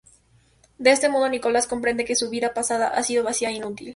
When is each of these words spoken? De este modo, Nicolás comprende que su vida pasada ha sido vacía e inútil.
De 0.79 0.89
este 0.89 1.09
modo, 1.09 1.29
Nicolás 1.29 1.67
comprende 1.67 2.05
que 2.05 2.15
su 2.15 2.31
vida 2.31 2.55
pasada 2.55 2.87
ha 2.87 3.03
sido 3.03 3.23
vacía 3.23 3.49
e 3.51 3.57
inútil. 3.57 3.89